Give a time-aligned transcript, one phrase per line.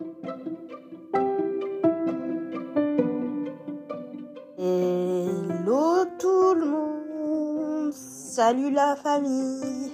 [0.00, 0.14] Hello
[6.20, 9.90] tout le monde, salut la famille.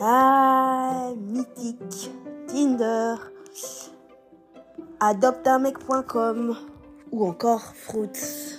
[0.00, 2.12] Ah, mythique,
[2.46, 3.16] Tinder,
[5.00, 6.56] adoptamec.com
[7.10, 8.56] ou encore Fruits.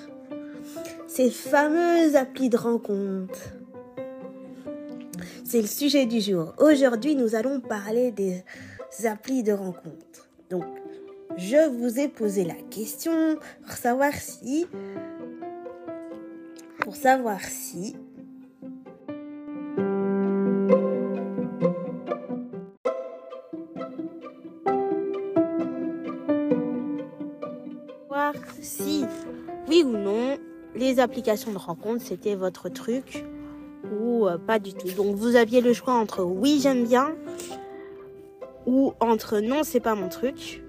[1.07, 3.39] Ces fameuses applis de rencontre.
[5.43, 6.53] C'est le sujet du jour.
[6.59, 8.43] Aujourd'hui, nous allons parler des
[9.03, 10.29] applis de rencontre.
[10.49, 10.65] Donc,
[11.37, 14.67] je vous ai posé la question pour savoir si
[16.79, 17.95] pour savoir si
[28.61, 29.05] si
[29.67, 30.37] oui ou non
[30.75, 33.25] les applications de rencontre c'était votre truc
[33.99, 34.89] ou euh, pas du tout.
[34.95, 37.15] Donc vous aviez le choix entre oui j'aime bien
[38.65, 40.63] ou entre non c'est pas mon truc.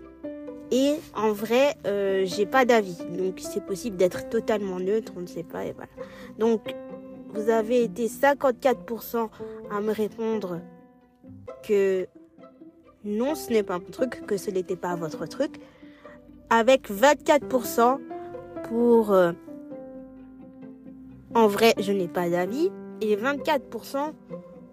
[0.71, 2.98] Et en vrai, euh, j'ai pas d'avis.
[3.17, 5.64] Donc c'est possible d'être totalement neutre, on ne sait pas.
[5.67, 5.91] Et voilà.
[6.39, 6.75] Donc
[7.33, 9.28] vous avez été 54%
[9.70, 10.61] à me répondre
[11.62, 12.06] que
[13.05, 15.56] non, ce n'est pas mon truc, que ce n'était pas votre truc.
[16.51, 17.98] Avec 24%
[18.69, 19.33] pour euh,
[21.34, 22.70] en vrai, je n'ai pas d'avis.
[23.01, 24.12] Et 24%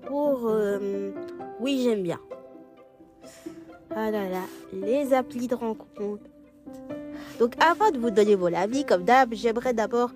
[0.05, 1.11] pour euh,
[1.59, 2.19] oui, j'aime bien.
[3.95, 6.23] Ah là là, les applis de rencontre.
[7.39, 10.11] Donc avant de vous donner vos avis, comme d'hab, j'aimerais d'abord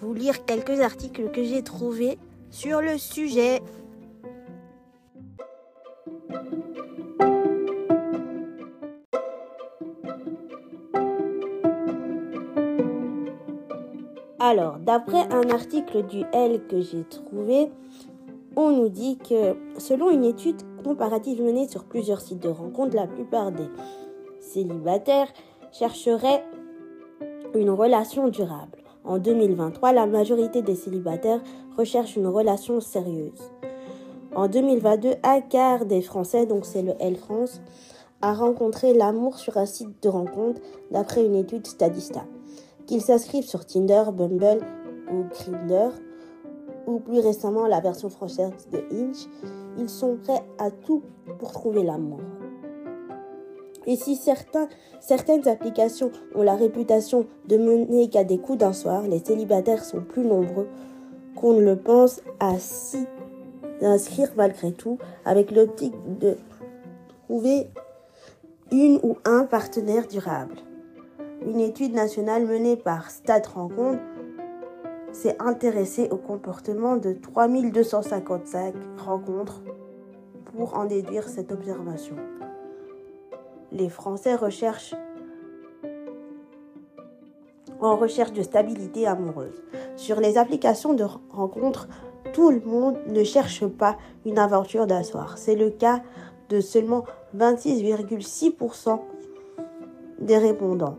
[0.00, 2.18] vous lire quelques articles que j'ai trouvés
[2.50, 3.62] sur le sujet.
[14.38, 17.70] Alors, d'après un article du L que j'ai trouvé,
[18.56, 23.06] on nous dit que selon une étude comparative menée sur plusieurs sites de rencontres, la
[23.06, 23.68] plupart des
[24.40, 25.32] célibataires
[25.72, 26.44] chercheraient
[27.54, 28.78] une relation durable.
[29.04, 31.42] En 2023, la majorité des célibataires
[31.76, 33.50] recherchent une relation sérieuse.
[34.34, 37.60] En 2022, un quart des Français, donc c'est le L France,
[38.22, 42.24] a rencontré l'amour sur un site de rencontre d'après une étude Statista.
[42.86, 44.60] Qu'ils s'inscrivent sur Tinder, Bumble
[45.12, 45.92] ou Grindr,
[46.86, 49.28] ou plus récemment la version française de Inch,
[49.78, 51.02] ils sont prêts à tout
[51.38, 52.20] pour trouver l'amour.
[53.86, 59.18] Et si certaines applications ont la réputation de mener qu'à des coups d'un soir, les
[59.18, 60.68] célibataires sont plus nombreux
[61.36, 63.06] qu'on ne le pense à s'y
[63.82, 66.36] inscrire malgré tout, avec l'optique de
[67.24, 67.68] trouver
[68.72, 70.56] une ou un partenaire durable.
[71.44, 74.00] Une étude nationale menée par Stade Rencontre
[75.14, 79.62] s'est intéressée au comportement de 3255 rencontres
[80.56, 82.16] pour en déduire cette observation.
[83.72, 84.94] Les Français recherchent
[87.80, 89.62] en recherche de stabilité amoureuse.
[89.96, 91.88] Sur les applications de rencontres,
[92.32, 95.38] tout le monde ne cherche pas une aventure d'un soir.
[95.38, 96.02] C'est le cas
[96.48, 97.04] de seulement
[97.36, 99.00] 26,6%
[100.18, 100.96] des répondants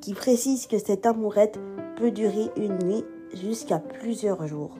[0.00, 1.58] qui précisent que cette amourette
[1.96, 4.76] peut durer une nuit jusqu'à plusieurs jours.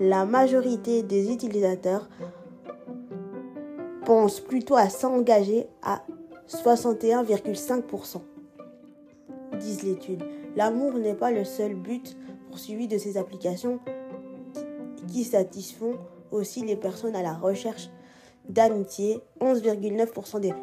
[0.00, 2.08] La majorité des utilisateurs
[4.04, 6.04] pensent plutôt à s'engager à
[6.48, 8.20] 61,5%,
[9.58, 10.24] disent l'étude.
[10.56, 12.16] L'amour n'est pas le seul but
[12.48, 13.80] poursuivi de ces applications
[15.08, 15.94] qui satisfont
[16.30, 17.88] aussi les personnes à la recherche
[18.48, 19.20] d'amitié.
[19.40, 20.54] 11,9% des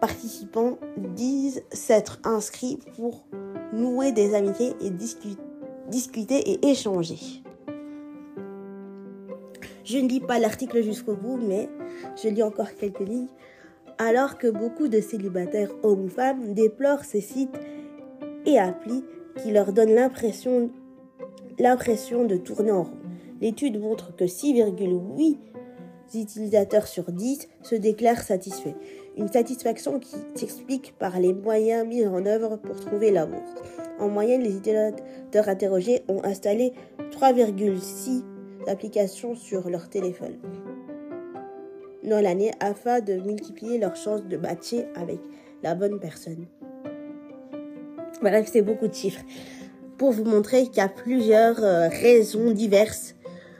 [0.00, 3.24] participants disent s'être inscrits pour
[3.72, 5.43] nouer des amitiés et discuter
[5.88, 7.18] discuter et échanger.
[9.84, 11.68] Je ne lis pas l'article jusqu'au bout, mais
[12.22, 13.28] je lis encore quelques lignes.
[13.98, 17.58] Alors que beaucoup de célibataires hommes ou femmes déplorent ces sites
[18.46, 19.04] et applis
[19.42, 20.70] qui leur donnent l'impression,
[21.58, 22.98] l'impression de tourner en rond.
[23.40, 25.36] L'étude montre que 6,8
[26.14, 28.76] utilisateurs sur 10 se déclarent satisfaits.
[29.16, 33.42] Une satisfaction qui s'explique par les moyens mis en œuvre pour trouver l'amour.
[33.98, 36.72] En moyenne, les utilisateurs interrogés ont installé
[37.12, 38.22] 3,6
[38.66, 40.38] applications sur leur téléphone
[42.04, 45.18] dans l'année afin de multiplier leurs chances de matcher avec
[45.62, 46.46] la bonne personne.
[48.22, 49.22] Bref, c'est beaucoup de chiffres
[49.98, 53.14] pour vous montrer qu'il y a plusieurs euh, raisons diverses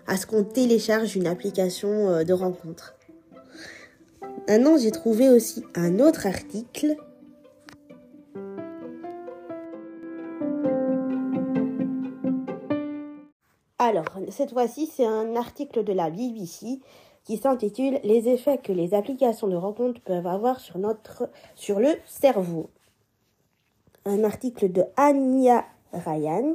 [0.06, 2.96] à ce qu'on télécharge une application euh, de rencontre.
[4.46, 6.96] Maintenant, j'ai trouvé aussi un autre article
[13.78, 16.80] Alors, cette fois-ci, c'est un article de la BBC
[17.24, 21.94] qui s'intitule Les effets que les applications de rencontres peuvent avoir sur notre sur le
[22.06, 22.68] cerveau.
[24.04, 26.54] Un article de Anya Ryan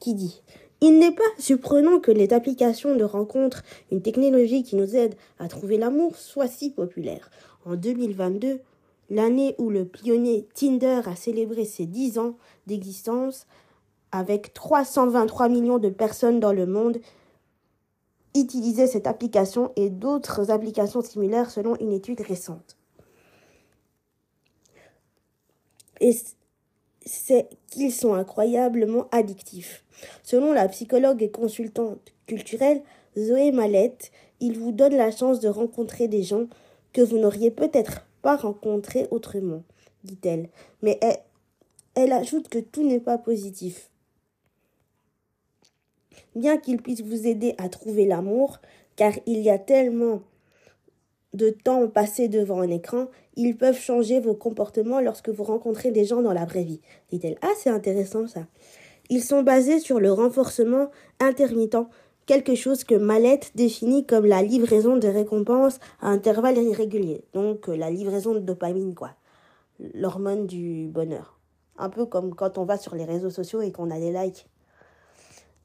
[0.00, 0.42] qui dit
[0.80, 5.48] il n'est pas surprenant que les applications de rencontres, une technologie qui nous aide à
[5.48, 7.30] trouver l'amour, soit si populaire.
[7.66, 8.60] En 2022,
[9.10, 12.36] l'année où le pionnier Tinder a célébré ses 10 ans
[12.66, 13.46] d'existence,
[14.12, 16.98] avec 323 millions de personnes dans le monde,
[18.34, 22.76] utilisaient cette application et d'autres applications similaires selon une étude récente.
[26.00, 26.16] Et
[27.10, 29.84] c'est qu'ils sont incroyablement addictifs.
[30.22, 32.82] Selon la psychologue et consultante culturelle
[33.18, 36.46] Zoé Mallette, il vous donne la chance de rencontrer des gens
[36.92, 39.64] que vous n'auriez peut-être pas rencontrés autrement,
[40.04, 40.48] dit-elle.
[40.82, 41.00] Mais
[41.94, 43.90] elle, ajoute que tout n'est pas positif.
[46.36, 48.60] Bien qu'il puisse vous aider à trouver l'amour,
[48.94, 50.22] car il y a tellement
[51.32, 53.06] de temps passé devant un écran,
[53.36, 56.80] ils peuvent changer vos comportements lorsque vous rencontrez des gens dans la vraie vie,
[57.10, 57.38] dit-elle.
[57.42, 58.46] Ah, c'est intéressant ça.
[59.08, 61.88] Ils sont basés sur le renforcement intermittent,
[62.26, 67.24] quelque chose que Mallette définit comme la livraison de récompenses à intervalles irréguliers.
[67.32, 69.10] Donc euh, la livraison de dopamine, quoi.
[69.94, 71.40] L'hormone du bonheur.
[71.76, 74.46] Un peu comme quand on va sur les réseaux sociaux et qu'on a des likes.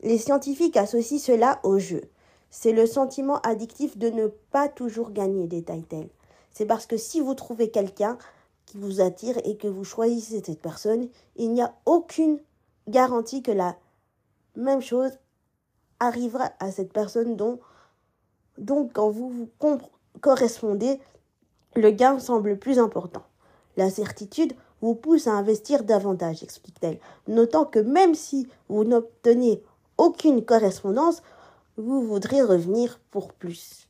[0.01, 2.01] Les scientifiques associent cela au jeu.
[2.57, 6.07] C'est le sentiment addictif de ne pas toujours gagner, détaille-t-elle.
[6.53, 8.17] C'est parce que si vous trouvez quelqu'un
[8.65, 12.39] qui vous attire et que vous choisissez cette personne, il n'y a aucune
[12.87, 13.75] garantie que la
[14.55, 15.11] même chose
[15.99, 17.59] arrivera à cette personne dont
[18.57, 19.49] donc quand vous vous
[20.21, 21.01] correspondez,
[21.75, 23.23] le gain semble plus important.
[23.75, 29.61] La certitude vous pousse à investir davantage, explique-t-elle, notant que même si vous n'obtenez
[29.97, 31.21] aucune correspondance,
[31.77, 33.87] vous voudrez revenir pour plus.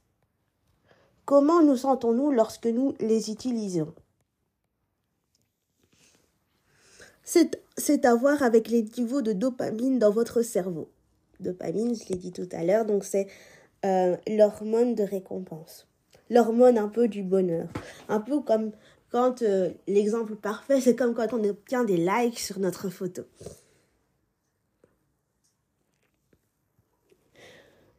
[1.25, 3.93] Comment nous sentons-nous lorsque nous les utilisons?
[7.23, 10.89] C'est à voir avec les niveaux de dopamine dans votre cerveau.
[11.39, 13.27] Dopamine, je l'ai dit tout à l'heure, donc c'est
[13.83, 15.87] euh, l'hormone de récompense.
[16.29, 17.67] L'hormone un peu du bonheur.
[18.09, 18.71] Un peu comme
[19.11, 23.23] quand euh, l'exemple parfait, c'est comme quand on obtient des likes sur notre photo.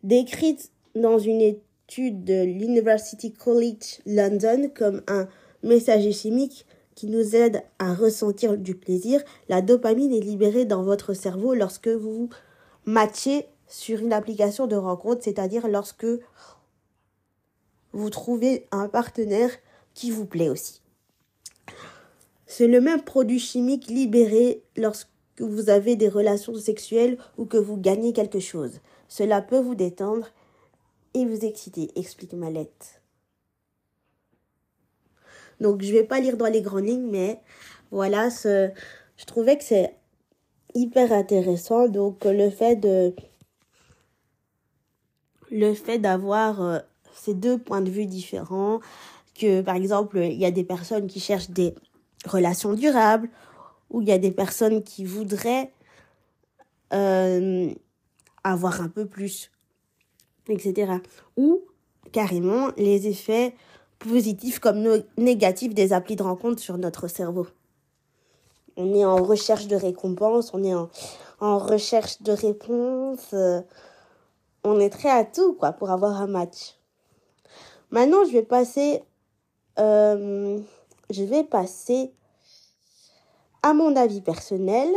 [0.06, 5.26] Décrite dans une étude de l'University College London comme un
[5.62, 6.64] messager chimique
[6.94, 11.88] qui nous aide à ressentir du plaisir, la dopamine est libérée dans votre cerveau lorsque
[11.88, 12.30] vous
[12.84, 16.06] matchez sur une application de rencontre, c'est-à-dire lorsque
[17.92, 19.50] vous trouvez un partenaire
[19.92, 20.82] qui vous plaît aussi.
[22.46, 25.08] C'est le même produit chimique libéré lorsque
[25.40, 28.80] vous avez des relations sexuelles ou que vous gagnez quelque chose.
[29.08, 30.28] Cela peut vous détendre
[31.14, 33.00] et vous exciter, explique Malette.
[35.60, 37.40] Donc je ne vais pas lire dans les grandes lignes, mais
[37.90, 38.70] voilà, ce,
[39.16, 39.96] je trouvais que c'est
[40.74, 41.88] hyper intéressant.
[41.88, 43.14] Donc le fait de
[45.50, 46.78] le fait d'avoir euh,
[47.14, 48.80] ces deux points de vue différents,
[49.34, 51.74] que par exemple il y a des personnes qui cherchent des
[52.26, 53.30] relations durables,
[53.90, 55.72] ou il y a des personnes qui voudraient
[56.92, 57.72] euh,
[58.52, 59.50] avoir un peu plus,
[60.48, 60.92] etc.
[61.36, 61.62] Ou
[62.12, 63.54] carrément les effets
[63.98, 67.46] positifs comme négatifs des applis de rencontre sur notre cerveau.
[68.76, 73.60] On est en recherche de récompense, on est en, recherche de réponse, euh,
[74.64, 76.76] on est très à tout quoi pour avoir un match.
[77.90, 79.02] Maintenant, je vais passer,
[79.78, 80.58] euh,
[81.10, 82.12] je vais passer
[83.62, 84.88] à mon avis personnel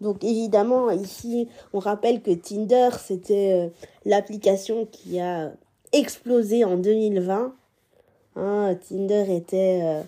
[0.00, 3.68] Donc évidemment, ici, on rappelle que Tinder, c'était euh,
[4.04, 5.52] l'application qui a
[5.92, 7.54] explosé en 2020.
[8.36, 10.02] Hein, Tinder était euh,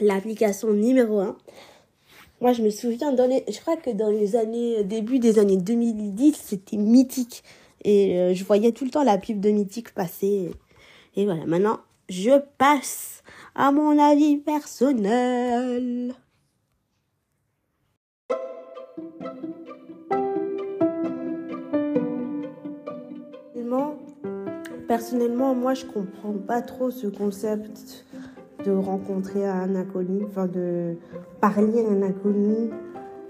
[0.00, 1.36] l'application numéro 1.
[2.40, 6.34] Moi, je me souviens, dans je crois que dans les années, début des années 2010,
[6.34, 7.44] c'était mythique.
[7.84, 10.50] Et euh, je voyais tout le temps la pub de Mythique passer.
[11.16, 13.22] Et voilà, maintenant, je passe
[13.54, 16.14] à mon avis personnel.
[24.92, 28.04] Personnellement, moi, je comprends pas trop ce concept
[28.62, 30.98] de rencontrer un inconnu, enfin de
[31.40, 32.68] parler à un inconnu,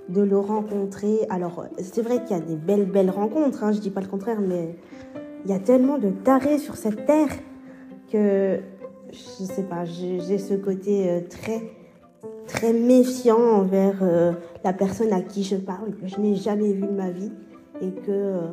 [0.09, 1.21] de le rencontrer.
[1.31, 4.09] Alors, c'est vrai qu'il y a des belles, belles rencontres, hein, je dis pas le
[4.09, 4.75] contraire, mais
[5.45, 7.31] il y a tellement de tarés sur cette terre
[8.11, 8.59] que
[9.13, 11.63] je sais pas, j'ai ce côté euh, très
[12.49, 14.33] très méfiant envers euh,
[14.65, 17.31] la personne à qui je parle, que je n'ai jamais vu de ma vie
[17.81, 18.49] et que euh,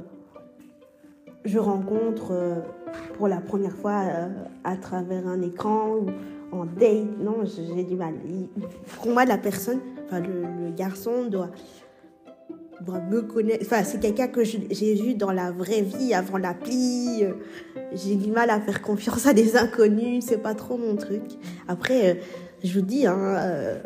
[1.43, 2.33] je rencontre
[3.19, 4.01] pour la première fois
[4.63, 6.07] à travers un écran ou
[6.55, 7.19] en date.
[7.19, 8.13] Non, j'ai du mal.
[8.95, 11.49] Pour moi, la personne, enfin le garçon doit
[12.81, 13.65] doit me connaître.
[13.65, 17.25] Enfin, c'est quelqu'un que j'ai vu dans la vraie vie avant l'appli.
[17.93, 20.23] J'ai du mal à faire confiance à des inconnus.
[20.25, 21.23] C'est pas trop mon truc.
[21.67, 22.13] Après, euh,
[22.63, 23.79] je vous dis, il hein, euh,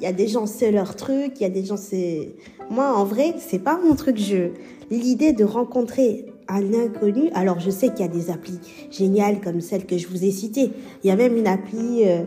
[0.00, 1.32] y a des gens, c'est leur truc.
[1.36, 2.36] Il y a des gens, c'est.
[2.70, 4.16] Moi, en vrai, c'est pas mon truc.
[4.16, 4.48] Je
[4.90, 7.30] l'idée de rencontrer un inconnu.
[7.34, 8.58] Alors, je sais qu'il y a des applis
[8.90, 10.72] géniales comme celle que je vous ai citée.
[11.04, 12.02] Il y a même une appli.
[12.06, 12.24] Euh,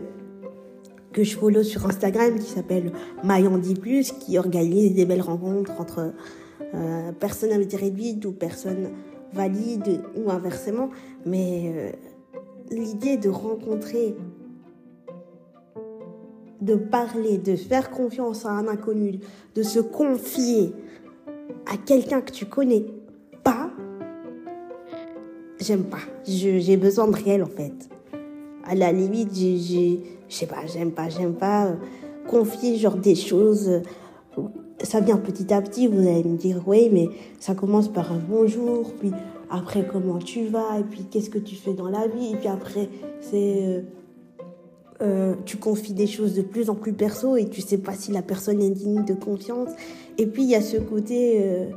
[1.12, 6.12] que je follow sur Instagram qui s'appelle Mayandi Plus, qui organise des belles rencontres entre
[6.74, 8.90] euh, personnes avec réduite ou personnes
[9.32, 10.90] valides ou inversement.
[11.26, 11.90] Mais euh,
[12.70, 14.16] l'idée de rencontrer,
[16.60, 19.20] de parler, de faire confiance à un inconnu,
[19.54, 20.72] de se confier
[21.66, 22.86] à quelqu'un que tu connais
[25.62, 25.98] j'aime pas.
[26.26, 27.72] J'ai besoin de réel en fait.
[28.64, 29.96] À la limite, je
[30.28, 31.74] sais pas, j'aime pas, j'aime pas euh,
[32.28, 33.68] confier genre des choses.
[33.68, 34.42] Euh,
[34.82, 38.18] ça vient petit à petit, vous allez me dire, oui, mais ça commence par un
[38.18, 39.12] bonjour, puis
[39.50, 42.48] après comment tu vas, et puis qu'est-ce que tu fais dans la vie, et puis
[42.48, 42.88] après
[43.20, 43.84] c'est...
[45.00, 48.12] Euh, tu confies des choses de plus en plus perso et tu sais pas si
[48.12, 49.70] la personne est digne de confiance.
[50.16, 51.68] Et puis il y a ce côté...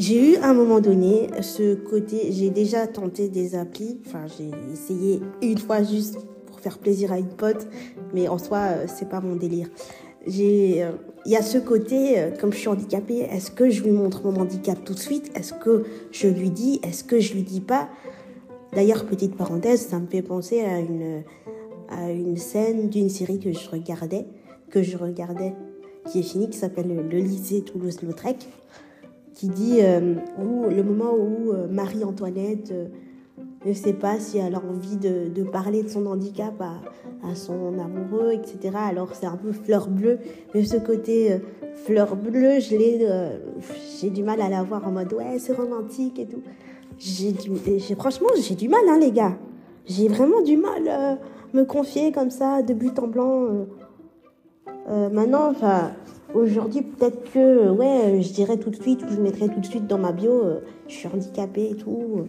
[0.00, 4.50] j'ai eu à un moment donné ce côté, j'ai déjà tenté des applis, enfin j'ai
[4.72, 6.18] essayé une fois juste
[6.60, 7.66] faire plaisir à une pote,
[8.14, 9.68] mais en soi, euh, c'est pas mon délire.
[10.26, 10.92] J'ai, euh,
[11.24, 14.22] il y a ce côté, euh, comme je suis handicapée, est-ce que je lui montre
[14.24, 15.30] mon handicap tout de suite?
[15.34, 16.80] Est-ce que je lui dis?
[16.82, 17.88] Est-ce que je lui dis pas?
[18.74, 21.22] D'ailleurs, petite parenthèse, ça me fait penser à une,
[21.88, 24.26] à une scène d'une série que je regardais,
[24.70, 25.54] que je regardais,
[26.06, 28.46] qui est finie, qui s'appelle Le lycée Toulouse-Lautrec,
[29.40, 29.80] qui dit
[30.38, 32.74] où, le moment où Marie-Antoinette
[33.64, 38.32] ne sait pas si elle a envie de, parler de son handicap à, son amoureux,
[38.32, 38.76] etc.
[38.76, 40.18] Alors c'est un peu fleur bleue,
[40.54, 41.38] mais ce côté euh,
[41.84, 43.38] fleur bleue, je l'ai, euh,
[44.00, 46.42] j'ai du mal à la voir en mode ouais c'est romantique et tout.
[46.98, 47.34] J'ai,
[47.94, 49.36] franchement j'ai du mal hein les gars,
[49.86, 51.14] j'ai vraiment du mal euh,
[51.52, 53.66] me confier comme ça de but en blanc.
[54.90, 55.92] Maintenant, enfin
[56.34, 59.86] aujourd'hui peut-être que ouais je dirais tout de suite ou je mettrais tout de suite
[59.86, 60.44] dans ma bio,
[60.88, 62.26] je suis handicapée et tout.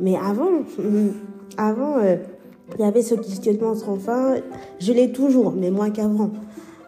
[0.00, 1.10] Mais avant, mm,
[1.56, 2.16] avant, euh,
[2.78, 4.36] il y avait ce questionnement sans fin.
[4.80, 6.30] Je l'ai toujours, mais moins qu'avant.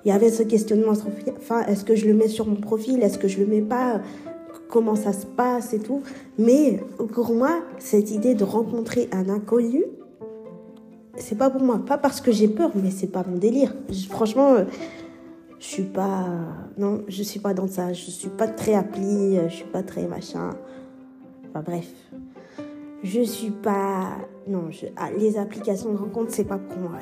[0.05, 1.63] Il y avait ce questionnement sans fin.
[1.67, 3.03] Est-ce que je le mets sur mon profil?
[3.03, 4.01] Est-ce que je le mets pas?
[4.69, 6.03] Comment ça se passe et tout?
[6.39, 6.81] Mais
[7.13, 9.85] pour moi, cette idée de rencontrer un inconnu,
[11.17, 11.81] c'est pas pour moi.
[11.85, 13.75] Pas parce que j'ai peur, mais c'est pas mon délire.
[14.09, 14.65] franchement, euh,
[15.59, 16.27] je suis pas.
[16.79, 17.93] Non, je suis pas dans ça.
[17.93, 19.39] Je suis pas très appli.
[19.49, 20.51] Je suis pas très machin.
[21.51, 21.87] Enfin bref
[23.03, 24.17] je suis pas.
[24.47, 24.71] Non.
[24.97, 26.99] Ah, les applications de rencontre, c'est pas pour moi.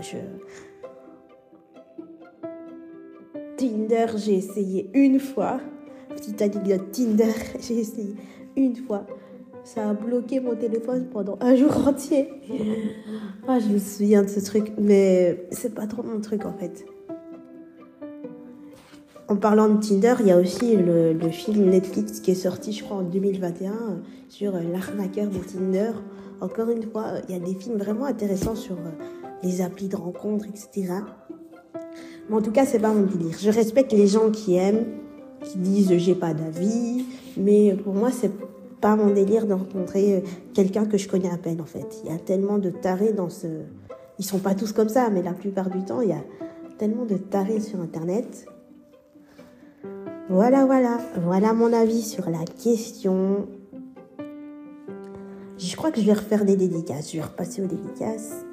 [3.57, 5.61] Tinder, j'ai essayé une fois.
[6.09, 8.14] Petite anecdote, Tinder, j'ai essayé
[8.57, 9.07] une fois.
[9.64, 12.29] Ça a bloqué mon téléphone pendant un jour entier.
[13.47, 16.85] Ah, je me souviens de ce truc, mais c'est pas trop mon truc en fait.
[19.29, 22.83] En parlant de Tinder, il y a aussi le, film Netflix qui est sorti, je
[22.83, 25.93] crois, en 2021 sur l'arnaqueur de Tinder.
[26.40, 28.90] Encore une fois, il y a des films vraiment intéressants sur euh,
[29.45, 30.95] les applis de rencontres, etc.
[32.29, 33.37] Mais en tout cas, c'est pas mon délire.
[33.38, 34.87] Je respecte les gens qui aiment,
[35.45, 37.05] qui disent j'ai pas d'avis,
[37.37, 38.33] mais pour moi, c'est
[38.81, 40.21] pas mon délire de rencontrer euh,
[40.55, 42.01] quelqu'un que je connais à peine en fait.
[42.05, 43.47] Il y a tellement de tarés dans ce.
[44.19, 46.23] Ils sont pas tous comme ça, mais la plupart du temps, il y a
[46.79, 48.47] tellement de tarés sur Internet
[50.31, 53.49] voilà, voilà, voilà mon avis sur la question.
[55.59, 57.11] Je crois que je vais refaire des dédicaces.
[57.11, 58.47] Je vais repasser aux dédicaces.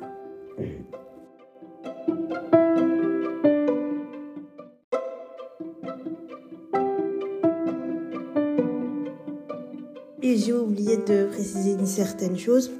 [10.48, 12.72] J'ai oublié de préciser une certaine chose.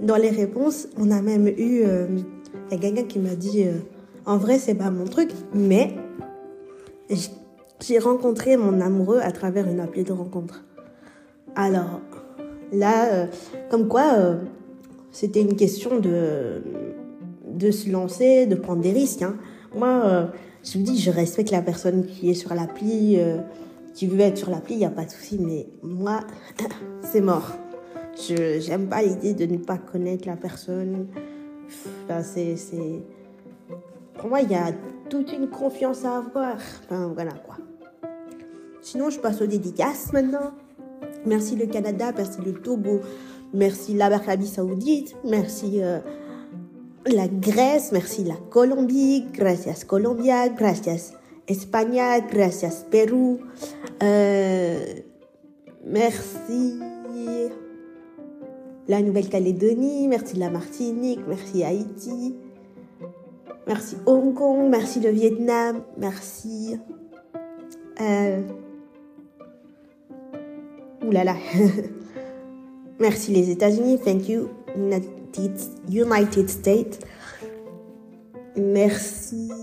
[0.00, 2.06] Dans les réponses, on a même eu euh,
[2.70, 3.78] quelqu'un qui m'a dit euh,
[4.26, 5.96] en vrai c'est pas mon truc, mais
[7.80, 10.64] j'ai rencontré mon amoureux à travers une appli de rencontre.
[11.56, 12.00] Alors,
[12.72, 13.26] là, euh,
[13.70, 14.36] comme quoi, euh,
[15.10, 16.62] c'était une question de,
[17.52, 19.22] de se lancer, de prendre des risques.
[19.22, 19.34] Hein.
[19.74, 20.30] Moi,
[20.62, 23.18] je me dis, je respecte la personne qui est sur l'appli,
[24.00, 26.20] qui veut être sur l'appli, il n'y a pas de souci, mais moi,
[27.02, 27.52] c'est mort.
[28.16, 31.06] Je j'aime pas l'idée de ne pas connaître la personne.
[32.04, 32.56] Enfin, c'est,
[34.14, 34.72] pour moi, il y a
[35.10, 36.56] toute une confiance à avoir.
[36.82, 37.58] Enfin, voilà quoi.
[38.80, 40.52] Sinon, je passe aux dédicaces maintenant.
[41.26, 43.00] Merci le Canada, merci le Togo,
[43.52, 45.98] merci l'Arabie Saoudite, merci euh,
[47.04, 51.19] la Grèce, merci la Colombie, gracias Colombia, gracias
[51.50, 53.40] Espagne, gracias Pérou,
[54.04, 54.84] euh,
[55.84, 56.78] merci
[58.86, 62.36] la Nouvelle-Calédonie, merci la Martinique, merci Haïti,
[63.66, 66.76] merci Hong Kong, merci le Vietnam, merci...
[68.00, 68.42] Euh,
[71.04, 71.34] oulala.
[73.00, 74.48] merci les États-Unis, thank you
[75.88, 77.00] United States.
[78.56, 79.59] Merci.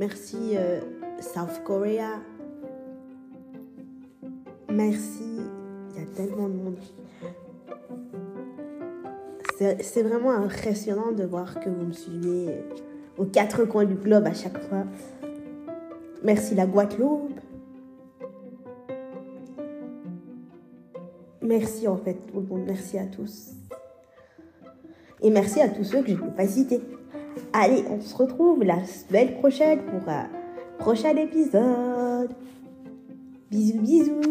[0.00, 0.80] Merci euh,
[1.20, 2.22] South Korea.
[4.70, 5.36] Merci.
[5.90, 6.78] Il y a tellement de monde.
[9.58, 12.64] C'est vraiment impressionnant de voir que vous me suivez
[13.18, 14.84] aux quatre coins du globe à chaque fois.
[16.24, 17.38] Merci la Guadeloupe.
[21.42, 22.62] Merci en fait tout le monde.
[22.66, 23.50] Merci à tous.
[25.20, 26.80] Et merci à tous ceux que je ne peux pas citer.
[27.52, 30.28] Allez, on se retrouve la semaine prochaine pour un
[30.78, 32.30] prochain épisode.
[33.50, 34.29] Bisous, bisous.